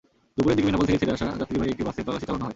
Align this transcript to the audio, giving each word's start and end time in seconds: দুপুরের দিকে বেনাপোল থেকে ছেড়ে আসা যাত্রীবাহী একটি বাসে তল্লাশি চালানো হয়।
দুপুরের 0.35 0.55
দিকে 0.57 0.65
বেনাপোল 0.67 0.87
থেকে 0.89 0.99
ছেড়ে 1.01 1.13
আসা 1.15 1.25
যাত্রীবাহী 1.41 1.71
একটি 1.73 1.83
বাসে 1.87 2.01
তল্লাশি 2.05 2.25
চালানো 2.27 2.43
হয়। 2.45 2.49